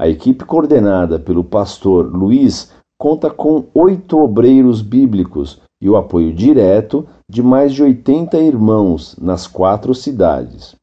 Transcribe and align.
A 0.00 0.08
equipe 0.08 0.42
coordenada 0.42 1.18
pelo 1.18 1.44
pastor 1.44 2.06
Luiz 2.06 2.72
conta 2.98 3.28
com 3.28 3.64
oito 3.74 4.18
obreiros 4.18 4.80
bíblicos 4.80 5.60
e 5.82 5.90
o 5.90 5.96
apoio 5.96 6.32
direto 6.32 7.06
de 7.30 7.42
mais 7.42 7.74
de 7.74 7.82
80 7.82 8.38
irmãos 8.38 9.16
nas 9.20 9.46
quatro 9.46 9.94
cidades. 9.94 10.74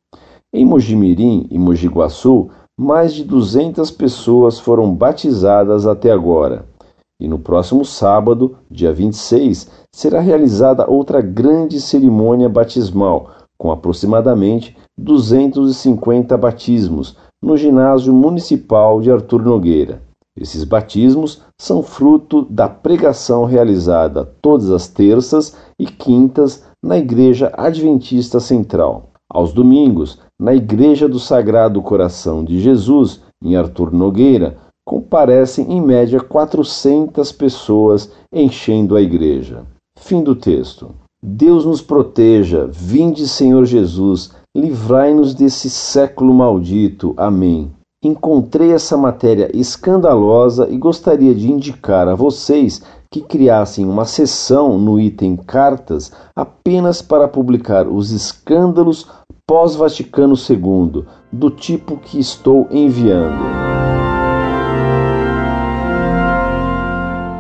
Em 0.54 0.64
Mojimirim 0.64 1.48
e 1.50 1.58
Mogi 1.58 1.88
Guaçu, 1.88 2.50
mais 2.80 3.16
de 3.16 3.24
200 3.24 3.90
pessoas 3.90 4.60
foram 4.60 4.94
batizadas 4.94 5.88
até 5.88 6.12
agora. 6.12 6.66
E 7.20 7.28
no 7.28 7.40
próximo 7.40 7.84
sábado, 7.84 8.58
dia 8.70 8.94
26, 8.94 9.72
será 9.92 10.20
realizada 10.20 10.88
outra 10.88 11.20
grande 11.20 11.82
cerimônia 11.82 12.48
batismal, 12.48 13.32
com 13.58 13.72
aproximadamente 13.72 14.76
250 14.98 16.38
batismos 16.38 17.18
no 17.42 17.58
ginásio 17.58 18.14
municipal 18.14 19.02
de 19.02 19.12
Artur 19.12 19.44
Nogueira. 19.44 20.02
Esses 20.36 20.64
batismos 20.64 21.42
são 21.60 21.84
fruto 21.84 22.44
da 22.50 22.68
pregação 22.68 23.46
realizada 23.46 24.26
todas 24.42 24.72
as 24.72 24.88
terças 24.88 25.56
e 25.80 25.86
quintas 25.86 26.64
na 26.84 26.98
Igreja 26.98 27.52
Adventista 27.56 28.40
Central. 28.40 29.10
Aos 29.32 29.54
domingos, 29.54 30.20
na 30.40 30.54
Igreja 30.54 31.08
do 31.08 31.20
Sagrado 31.20 31.82
Coração 31.82 32.44
de 32.44 32.60
Jesus, 32.60 33.22
em 33.44 33.56
Artur 33.56 33.94
Nogueira, 33.94 34.58
comparecem 34.86 35.72
em 35.72 35.82
média 35.82 36.20
400 36.20 37.32
pessoas 37.32 38.12
enchendo 38.34 38.96
a 38.96 39.02
igreja. 39.02 39.64
Fim 39.98 40.24
do 40.24 40.36
texto. 40.36 40.94
Deus 41.22 41.66
nos 41.66 41.82
proteja, 41.82 42.68
vinde 42.68 43.28
Senhor 43.28 43.66
Jesus, 43.66 44.32
livrai-nos 44.56 45.34
desse 45.34 45.70
século 45.70 46.34
maldito. 46.34 47.14
Amém. 47.18 47.72
Encontrei 48.04 48.72
essa 48.72 48.96
matéria 48.96 49.50
escandalosa 49.54 50.68
e 50.70 50.78
gostaria 50.78 51.34
de 51.34 51.52
indicar 51.52 52.08
a 52.08 52.16
vocês 52.16 52.82
que 53.10 53.22
criassem 53.22 53.86
uma 53.86 54.06
seção 54.06 54.78
no 54.78 55.00
item 55.00 55.36
Cartas 55.36 56.12
apenas 56.36 57.02
para 57.02 57.28
publicar 57.28 57.88
os 57.88 58.12
escândalos 58.12 59.08
pós-Vaticano 59.48 60.36
II, 60.36 61.06
do 61.32 61.50
tipo 61.50 61.98
que 61.98 62.20
estou 62.20 62.68
enviando. 62.72 63.44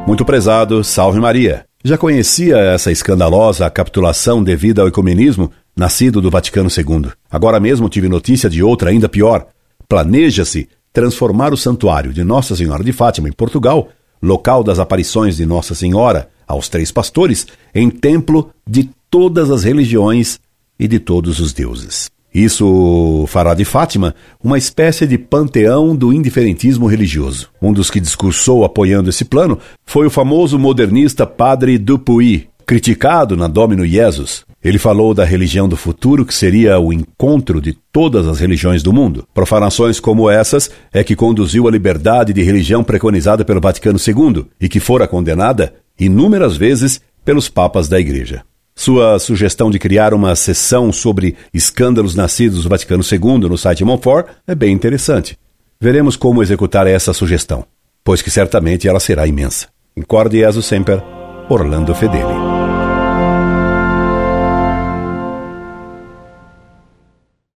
Muito 0.07 0.25
prezado, 0.25 0.83
salve 0.83 1.19
Maria. 1.19 1.65
Já 1.83 1.97
conhecia 1.97 2.57
essa 2.57 2.91
escandalosa 2.91 3.69
capitulação 3.69 4.43
devida 4.43 4.81
ao 4.81 4.87
ecumenismo 4.87 5.51
nascido 5.75 6.21
do 6.21 6.29
Vaticano 6.29 6.69
II. 6.69 7.11
Agora 7.29 7.59
mesmo 7.59 7.89
tive 7.89 8.07
notícia 8.07 8.49
de 8.49 8.61
outra 8.61 8.89
ainda 8.89 9.09
pior. 9.09 9.47
Planeja-se 9.87 10.67
transformar 10.91 11.53
o 11.53 11.57
santuário 11.57 12.13
de 12.13 12.23
Nossa 12.23 12.55
Senhora 12.55 12.83
de 12.83 12.93
Fátima 12.93 13.27
em 13.27 13.31
Portugal, 13.31 13.89
local 14.21 14.63
das 14.63 14.79
aparições 14.79 15.35
de 15.35 15.45
Nossa 15.45 15.73
Senhora 15.73 16.29
aos 16.47 16.69
três 16.69 16.91
pastores, 16.91 17.47
em 17.73 17.89
templo 17.89 18.51
de 18.67 18.89
todas 19.09 19.49
as 19.49 19.63
religiões 19.63 20.39
e 20.79 20.87
de 20.87 20.99
todos 20.99 21.39
os 21.39 21.53
deuses. 21.53 22.11
Isso 22.33 23.25
fará 23.27 23.53
de 23.53 23.63
Fátima 23.63 24.15
uma 24.43 24.57
espécie 24.57 25.05
de 25.05 25.19
panteão 25.19 25.95
do 25.95 26.11
indiferentismo 26.11 26.87
religioso. 26.87 27.49
Um 27.61 27.71
dos 27.71 27.91
que 27.91 27.99
discursou 27.99 28.65
apoiando 28.65 29.09
esse 29.09 29.23
plano 29.23 29.59
foi 29.85 30.07
o 30.07 30.09
famoso 30.09 30.57
modernista 30.57 31.27
Padre 31.27 31.77
Dupuy, 31.77 32.47
criticado 32.65 33.37
na 33.37 33.47
Domino 33.47 33.85
Jesus. 33.85 34.43
Ele 34.63 34.79
falou 34.79 35.13
da 35.13 35.25
religião 35.25 35.67
do 35.67 35.75
futuro, 35.75 36.25
que 36.25 36.33
seria 36.33 36.79
o 36.79 36.93
encontro 36.93 37.59
de 37.59 37.73
todas 37.91 38.27
as 38.27 38.39
religiões 38.39 38.81
do 38.81 38.93
mundo. 38.93 39.27
Profanações 39.33 39.99
como 39.99 40.29
essas 40.29 40.71
é 40.93 41.03
que 41.03 41.15
conduziu 41.15 41.67
à 41.67 41.71
liberdade 41.71 42.31
de 42.31 42.41
religião 42.41 42.83
preconizada 42.83 43.43
pelo 43.43 43.59
Vaticano 43.59 43.99
II 43.99 44.45
e 44.61 44.69
que 44.69 44.79
fora 44.79 45.07
condenada 45.07 45.73
inúmeras 45.99 46.55
vezes 46.55 47.01
pelos 47.25 47.49
papas 47.49 47.89
da 47.89 47.99
Igreja. 47.99 48.43
Sua 48.75 49.19
sugestão 49.19 49.69
de 49.69 49.77
criar 49.77 50.13
uma 50.13 50.35
sessão 50.35 50.91
sobre 50.91 51.35
escândalos 51.53 52.15
nascidos 52.15 52.63
do 52.63 52.69
Vaticano 52.69 53.03
II 53.03 53.49
no 53.49 53.57
site 53.57 53.83
Monfort 53.83 54.27
é 54.47 54.55
bem 54.55 54.73
interessante. 54.73 55.37
Veremos 55.79 56.15
como 56.15 56.41
executar 56.41 56.87
essa 56.87 57.13
sugestão, 57.13 57.65
pois 58.03 58.21
que 58.21 58.31
certamente 58.31 58.87
ela 58.87 58.99
será 58.99 59.27
imensa. 59.27 59.67
Incorde 59.95 60.39
Jesus 60.39 60.65
Semper, 60.65 61.03
Orlando 61.49 61.93
Fedeli. 61.93 62.42